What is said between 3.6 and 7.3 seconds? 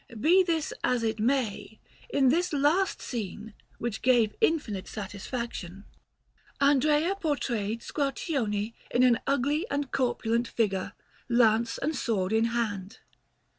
which gave infinite satisfaction, Andrea